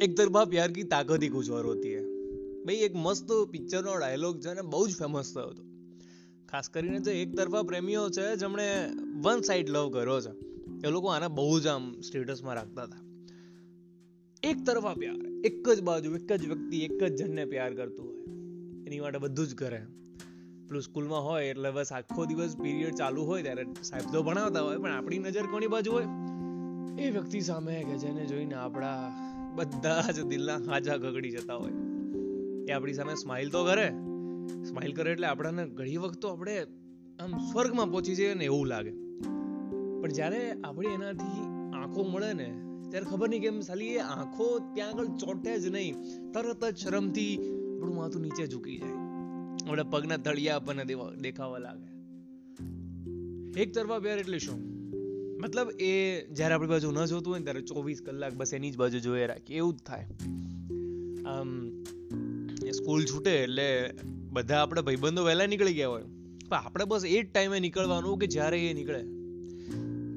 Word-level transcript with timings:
એક 0.00 0.14
તરફા 0.16 0.44
પ્યાર 0.44 0.70
કી 0.70 0.88
તાકત 0.88 1.18
ही 1.18 1.28
कुछ 1.28 1.50
और 1.50 1.64
होती 1.64 1.92
है 1.92 2.04
ભાઈ 2.64 2.84
એક 2.84 2.94
મસ્ત 2.96 3.30
પિક્ચરનો 3.50 3.92
ડાયલોગ 3.96 4.40
છે 4.40 4.54
ને 4.54 4.62
બહુ 4.62 4.80
જ 4.88 4.92
ફેમસ 4.94 5.28
થયો 5.32 5.50
હતો 5.50 5.62
ખાસ 6.48 6.66
કરીને 6.68 7.00
જે 7.00 7.12
એક 7.22 7.30
તરફા 7.36 7.62
પ્રેમીઓ 7.62 8.02
છે 8.10 8.24
જેમણે 8.36 8.66
વન 9.24 9.40
સાઈડ 9.42 9.68
લવ 9.68 9.86
કર્યો 9.90 10.18
છે 10.20 10.32
એ 10.84 10.90
લોકો 10.90 11.08
આને 11.08 11.28
બહુ 11.28 11.60
જ 11.60 11.66
આમ 11.66 11.86
સ્ટેટસમાં 12.02 12.56
રાખતા 12.56 12.86
હતા 12.86 13.02
એક 14.42 14.58
તરફા 14.64 14.94
પ્યાર 14.94 15.20
એક 15.44 15.62
જ 15.68 15.78
બાજુ 15.82 16.14
એક 16.14 16.30
જ 16.32 16.42
વ્યક્તિ 16.46 16.82
એક 16.84 16.98
જ 17.00 17.12
જણને 17.16 17.46
પ્યાર 17.46 17.72
કરતું 17.72 18.06
હોય 18.06 18.24
એની 18.86 19.00
માટે 19.00 19.18
બધું 19.18 19.46
જ 19.46 19.54
કરે 19.54 19.80
પેલું 20.68 20.82
સ્કૂલમાં 20.82 21.22
હોય 21.22 21.50
એટલે 21.50 21.70
બસ 21.70 21.92
આખો 21.92 22.26
દિવસ 22.26 22.54
પીરિયડ 22.56 22.96
ચાલુ 22.96 23.24
હોય 23.24 23.42
ત્યારે 23.42 23.64
સાહેબ 23.82 24.12
તો 24.12 24.22
ભણાવતા 24.22 24.62
હોય 24.62 24.78
પણ 24.78 24.96
આપણી 24.96 25.18
નજર 25.18 25.46
કોની 25.50 25.68
બાજુ 25.68 25.90
હોય 25.92 26.08
એ 26.98 27.10
વ્યક્તિ 27.10 27.40
સામે 27.40 27.74
કે 27.82 27.96
જેને 27.96 28.22
જોઈને 28.26 28.54
આપણા 28.54 29.31
બધા 29.55 30.01
જ 30.01 30.23
દિલના 30.23 30.57
હાજા 30.57 30.97
ગગડી 30.97 31.29
જતા 31.29 31.55
હોય. 31.55 31.71
એ 32.67 32.71
આપણી 32.71 32.93
સામે 32.93 33.15
સ્માઇલ 33.15 33.49
તો 33.49 33.65
કરે. 33.65 33.89
સ્માઇલ 34.63 34.93
કરે 34.93 35.11
એટલે 35.11 35.27
આપણને 35.27 35.67
ઘણી 35.67 35.97
વખત 35.97 36.25
આપણે 36.25 36.63
આમ 37.19 37.37
સ્વર્ગમાં 37.51 37.91
પહોંચી 37.91 38.15
જઈએ 38.15 38.33
ને 38.33 38.45
એવું 38.45 38.67
લાગે. 38.67 38.91
પણ 40.01 40.11
જ્યારે 40.11 40.51
આપણે 40.63 40.87
એનાથી 40.87 41.41
આંખો 41.75 42.03
મળે 42.03 42.33
ને, 42.33 42.61
ત્યારે 42.89 43.05
ખબર 43.05 43.29
નહીં 43.29 43.41
કેમ 43.41 43.59
સાલી 43.59 43.87
એ 43.87 43.97
આંખો 43.97 44.59
ત્યાં 44.73 44.89
આગળ 44.89 45.05
ચોટે 45.05 45.59
જ 45.59 45.67
નહીં. 45.67 45.95
તરત 46.31 46.65
જ 46.65 46.77
શરમથી 46.77 47.37
આપણું 47.75 47.95
માથું 47.95 48.21
નીચે 48.21 48.47
ઝૂકી 48.47 48.77
જાય. 48.77 48.89
આપણે 49.69 49.83
પગના 49.83 50.17
તળિયા 50.17 50.55
આપણને 50.55 50.85
દેખાવા 51.21 51.57
લાગે. 51.57 51.93
એક 53.61 53.73
તરફા 53.73 53.99
પ્યાર 53.99 54.19
એટલે 54.19 54.39
શું? 54.39 54.72
મતલબ 55.43 55.71
એ 55.79 56.25
જ્યારે 56.31 56.55
આપણી 56.55 56.67
બાજુ 56.67 56.91
ન 56.91 57.05
જોતું 57.05 57.33
હોય 57.33 57.39
ને 57.39 57.45
ત્યારે 57.45 57.61
ચોવીસ 57.61 58.01
કલાક 58.05 58.33
બસ 58.33 58.53
એની 58.53 58.71
જ 58.71 58.77
બાજુ 58.77 58.99
જોઈએ 58.99 59.27
રાખીએ 59.27 59.57
એવું 59.57 59.75
જ 59.75 59.79
થાય. 59.79 60.07
આમ 61.25 61.83
સ્કૂલ 62.71 63.05
છૂટે 63.05 63.43
એટલે 63.43 63.93
બધા 64.31 64.55
આપણે 64.55 64.81
ભાઈબંધો 64.81 65.23
વહેલા 65.23 65.45
નીકળી 65.45 65.73
ગયા 65.73 65.87
હોય. 65.87 66.03
પણ 66.49 66.55
આપણે 66.55 66.85
બસ 66.85 67.05
એ 67.05 67.23
જ 67.23 67.25
ટાઈમે 67.33 67.59
નીકળવાનું 67.59 68.19
કે 68.19 68.27
જ્યારે 68.27 68.69
એ 68.69 68.73
નીકળે. 68.73 69.03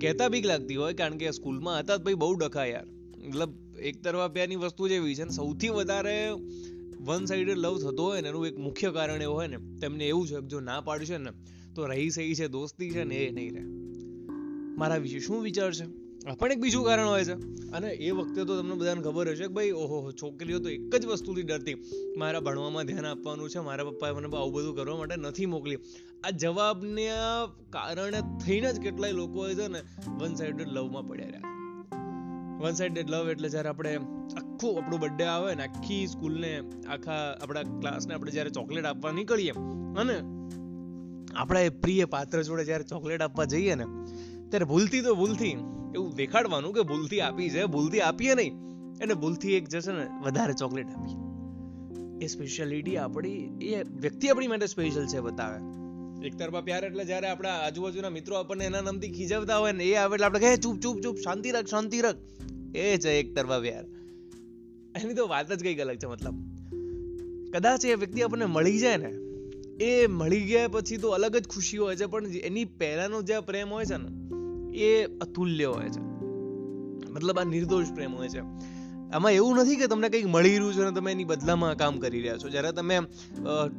કહેતા 0.00 0.28
બીક 0.28 0.46
લાગતી 0.46 0.76
હોય 0.76 0.94
કારણ 0.94 1.16
કે 1.16 1.30
સ્કૂલમાં 1.30 1.78
હતા 1.78 1.96
ભાઈ 1.96 2.14
બહુ 2.14 2.34
ડખા 2.34 2.64
યાર. 2.64 2.86
મતલબ 3.28 3.52
એક 3.78 4.02
તરફા 4.02 4.28
પ્યારની 4.28 4.56
વસ્તુ 4.56 4.88
જ 4.88 4.92
એવી 4.92 5.14
છે 5.14 5.24
ને 5.24 5.30
સૌથી 5.30 5.68
વધારે 5.68 6.34
વન 7.00 7.24
સાઇડેડ 7.24 7.58
લવ 7.58 7.78
થતો 7.78 8.02
હોય 8.02 8.20
ને 8.20 8.28
એનું 8.28 8.46
એક 8.46 8.58
મુખ્ય 8.58 8.90
કારણ 8.90 9.22
એવું 9.22 9.36
હોય 9.36 9.46
ને, 9.46 9.56
તેમને 9.80 10.04
એવું 10.04 10.28
છે 10.28 10.40
જો 10.40 10.60
ના 10.60 10.80
પાડશે 10.80 11.18
ને, 11.18 11.30
તો 11.74 11.86
રહી 11.86 12.10
સહી 12.10 12.34
છે, 12.34 12.48
દોસ્તી 12.48 12.90
છે 12.90 13.04
ને 13.04 13.14
એ 13.14 13.30
નહીં 13.30 13.54
રહે. 13.54 13.85
મારા 14.76 14.96
વિશે 14.96 15.18
શું 15.18 15.42
વિચાર 15.42 15.72
છે? 15.72 16.06
પણ 16.38 16.52
એક 16.52 16.60
બીજું 16.60 16.84
કારણ 16.84 17.08
હોય 17.08 17.24
છે. 17.24 17.32
અને 17.70 17.88
એ 17.90 18.10
વખતે 18.10 18.44
તો 18.44 18.62
તમને 18.62 18.74
બધાને 18.74 19.02
ખબર 19.02 19.28
હશે 19.28 19.42
કે 19.42 19.48
ભાઈ, 19.48 19.70
ઓહો 19.70 20.12
છોકરીઓ 20.12 20.58
તો 20.58 20.68
એક 20.68 20.96
જ 20.96 21.06
વસ્તુથી 21.06 21.42
ડરતી. 21.42 21.74
મારા 22.16 22.40
ભણવામાં 22.40 22.86
ધ્યાન 22.86 23.06
આપવાનું 23.06 23.50
છે, 23.50 23.58
મારા 23.58 23.84
પપ્પાએ 23.84 24.12
મને 24.12 24.36
આવું 24.36 24.52
બધું 24.52 24.76
કરવા 24.76 24.96
માટે 24.96 25.16
નથી 25.16 25.46
મોકલી. 25.46 25.76
આ 26.24 26.30
જવાબને 26.30 27.08
કારણે 27.70 28.20
થઈને 28.46 28.72
જ 28.72 28.80
કેટલાય 28.80 29.12
લોકો 29.12 29.48
છે 29.48 29.68
ને 29.68 29.82
વન 30.18 30.34
સાઇડેડ 30.34 30.68
લવમાં 30.68 31.08
પડ્યા 31.08 31.26
રહ્યા. 31.26 31.40
વન 32.60 32.72
સાઇડેડ 32.72 33.10
લવ 33.10 33.30
એટલે 33.30 33.48
જ્યારે 33.48 33.68
આપણે 33.68 33.96
આખું 33.96 34.84
આપણું 34.84 35.00
બર્થડે 35.00 35.24
આવે 35.24 35.54
ને, 35.54 35.62
આખી 35.62 36.06
સ્કૂલને, 36.06 36.62
આખા 36.88 37.32
આપણા 37.42 37.62
ક્લાસને 37.62 38.14
આપણે 38.14 38.30
જ્યારે 38.30 38.50
ચોકલેટ 38.50 38.84
આપવા 38.84 39.12
નીકળીએ. 39.12 39.50
અને 39.98 40.20
આપણા 41.36 41.60
એ 41.60 41.68
પ્રિય 41.68 42.04
પાત્ર 42.04 42.42
જોડે 42.42 42.64
જ્યારે 42.64 42.84
ચોકલેટ 42.84 43.22
આપવા 43.22 43.44
જઈએ 43.44 43.74
ને 43.74 43.84
ત્યારે 44.50 44.64
ભૂલથી 44.64 45.00
તો 45.00 45.14
ભૂલથી 45.14 45.56
એવું 45.94 46.14
દેખાડવાનું 46.14 46.74
કે 46.74 46.82
ભૂલથી 46.82 47.20
આપી 47.20 47.50
છે, 47.50 47.64
ભૂલથી 47.64 48.00
આપીએ 48.00 48.34
નહીં. 48.34 48.52
એને 49.02 49.14
ભૂલથી 49.14 49.52
એક 49.52 49.68
જશે 49.68 49.92
ને, 49.92 50.06
વધારે 50.22 50.52
ચોકલેટ 50.52 50.86
આપીએ. 50.86 51.16
એ 52.24 52.26
સ્પેશિયાલિટી 52.26 52.96
આપણી, 52.96 53.58
એ 53.62 53.82
વ્યક્તિ 53.82 54.28
આપણી 54.28 54.46
માટે 54.46 54.66
સ્પેશિયલ 54.66 55.06
છે, 55.06 55.20
બતાવે. 55.20 55.58
એક 56.26 56.36
તરફા 56.36 56.60
પ્યાર 56.60 56.84
એટલે 56.84 57.04
જ્યારે 57.04 57.28
આપણા 57.28 57.48
આજુબાજુના 57.48 58.08
મિત્રો 58.08 58.36
આપણને 58.36 58.64
એના 58.64 58.80
નામથી 58.80 59.12
ખીજવતા 59.12 59.56
હોય 59.56 59.72
ને, 59.72 59.84
એ 59.84 59.94
આવે 59.94 60.14
એટલે 60.14 60.26
આપણે 60.26 60.40
કહે, 60.40 60.56
ચૂપ 60.56 60.80
ચૂપ 60.80 61.00
ચૂપ, 61.00 61.16
શાંતિ 61.16 61.50
રાખ 61.50 61.66
શાંતિ 61.66 62.00
રાખ. 62.00 62.16
એ 62.76 62.98
છે 62.98 63.10
એક 63.10 63.34
તરફા 63.34 63.60
પ્યાર 63.60 63.84
એની 65.02 65.14
તો 65.14 65.26
વાત 65.26 65.52
જ 65.52 65.62
કંઈક 65.62 65.80
અલગ 65.80 65.96
છે, 65.96 66.06
મતલબ. 66.06 66.34
કદાચ 67.52 67.84
એ 67.84 67.94
વ્યક્તિ 67.94 68.22
આપણને 68.22 68.44
મળી 68.44 68.78
જાય 68.78 68.96
ને, 68.96 69.12
એ 69.84 70.06
મળી 70.06 70.40
ગયા 70.40 70.68
પછી 70.68 70.96
તો 70.96 71.08
અલગ 71.08 71.36
જ 71.36 71.48
ખુશી 71.48 71.78
હોય 71.78 71.96
છે, 71.96 72.06
પણ 72.06 72.26
એની 72.26 72.64
પહેલાનો 72.64 73.22
જે 73.22 73.40
પ્રેમ 73.40 73.68
હોય 73.68 73.84
છે 73.84 73.96
ને 73.96 74.25
એ 74.76 75.04
અતુલ્ય 75.04 75.64
હોય 75.64 75.88
છે. 75.88 76.00
મતલબ 77.10 77.38
આ 77.38 77.44
નિર્દોષ 77.44 77.92
પ્રેમ 77.94 78.14
હોય 78.14 78.28
છે. 78.28 78.40
આમાં 79.06 79.32
એવું 79.32 79.56
નથી 79.56 79.76
કે 79.76 79.86
તમને 79.86 80.08
કંઈક 80.08 80.26
મળી 80.26 80.56
રહ્યું 80.56 80.74
છે 80.74 80.80
અને 80.82 80.94
તમે 80.96 81.12
એની 81.12 81.24
બદલામાં 81.24 81.76
કામ 81.76 81.98
કરી 81.98 82.20
રહ્યા 82.20 82.36
છો. 82.36 82.48
જ્યારે 82.48 82.72
તમે 82.72 82.98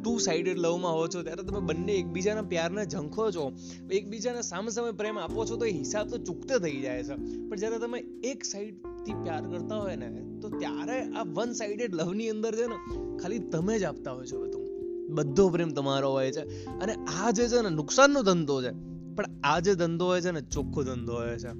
ટુ 0.03 0.18
સાઇડેડ 0.18 0.58
લવમાં 0.58 0.94
હો 0.94 1.08
છો, 1.08 1.24
ત્યારે 1.24 1.44
તમે 1.44 1.59
બંને 1.59 1.94
એકબીજાના 1.94 2.41
પ્યારને 2.41 2.85
ઝંખો 2.85 3.31
છો. 3.31 3.52
એકબીજાને 3.91 4.41
સામે 4.41 4.69
સામે 4.69 4.91
પ્રેમ 4.91 5.19
આપો 5.19 5.46
છો 5.46 5.56
તો 5.56 5.66
એ 5.66 5.72
હિસાબ 5.72 6.08
તો 6.08 6.18
ચૂકતો 6.18 6.59
થઈ 6.59 6.80
જાય 6.81 7.03
છે. 7.03 7.16
પણ 7.50 7.56
જ્યારે 7.56 7.79
તમે 7.79 8.00
એક 8.24 8.44
સાઈડથી 8.44 9.14
પ્યાર 9.14 9.44
કરતા 9.47 9.75
હોય 9.75 9.96
ને, 9.96 10.40
તો 10.41 10.50
ત્યારે 10.50 11.02
આ 11.02 11.24
વન 11.24 11.52
સાઇડેડ 11.52 11.96
લવની 11.96 12.29
અંદર 12.29 12.56
છે 12.56 12.68
ને, 12.68 12.78
ખાલી 13.18 13.40
તમે 13.40 13.79
જ 13.79 13.84
આપતા 13.84 14.12
હોય 14.12 14.25
છો 14.25 14.46
બધું. 14.46 14.68
બધો 15.16 15.50
પ્રેમ 15.50 15.69
તમારો 15.69 16.12
હોય 16.12 16.31
છે. 16.31 16.66
અને 16.66 16.94
આ 16.94 17.31
જે 17.31 17.47
છે 17.47 17.62
ને, 17.62 17.69
નુકસાનનો 17.69 18.24
ધંધો 18.24 18.62
છે. 18.62 18.97
પણ 19.17 19.25
આ 19.44 19.59
જે 19.59 19.75
ધંધો 19.75 20.05
હોય 20.05 20.22
છે 20.22 20.31
ને, 20.31 20.41
ચોખ્ખો 20.41 20.83
ધંધો 20.83 21.13
હોય 21.13 21.38
છે. 21.38 21.51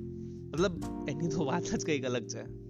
મતલબ 0.54 0.84
એની 1.10 1.28
તો 1.28 1.46
વાત 1.46 1.64
જ 1.64 1.86
કંઈક 1.86 2.06
અલગ 2.06 2.28
છે. 2.28 2.67